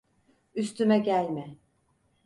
[0.55, 1.57] Üstüme gelme.